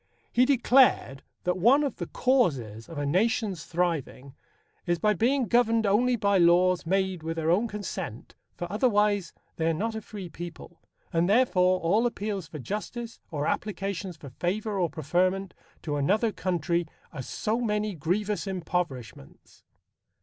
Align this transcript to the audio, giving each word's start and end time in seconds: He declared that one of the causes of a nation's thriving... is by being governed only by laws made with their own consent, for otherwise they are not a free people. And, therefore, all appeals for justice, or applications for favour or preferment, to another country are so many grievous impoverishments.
He 0.31 0.45
declared 0.45 1.21
that 1.43 1.59
one 1.59 1.83
of 1.83 1.97
the 1.97 2.07
causes 2.07 2.89
of 2.89 2.97
a 2.97 3.05
nation's 3.05 3.65
thriving... 3.65 4.33
is 4.87 4.97
by 4.97 5.13
being 5.13 5.45
governed 5.45 5.85
only 5.85 6.15
by 6.15 6.39
laws 6.39 6.87
made 6.87 7.21
with 7.21 7.35
their 7.37 7.51
own 7.51 7.67
consent, 7.67 8.33
for 8.55 8.65
otherwise 8.73 9.31
they 9.57 9.67
are 9.69 9.75
not 9.75 9.93
a 9.93 10.01
free 10.01 10.27
people. 10.27 10.81
And, 11.13 11.29
therefore, 11.29 11.79
all 11.81 12.07
appeals 12.07 12.47
for 12.47 12.57
justice, 12.57 13.19
or 13.29 13.45
applications 13.45 14.17
for 14.17 14.31
favour 14.31 14.79
or 14.79 14.89
preferment, 14.89 15.53
to 15.83 15.97
another 15.97 16.31
country 16.31 16.87
are 17.13 17.21
so 17.21 17.59
many 17.61 17.93
grievous 17.93 18.47
impoverishments. 18.47 19.61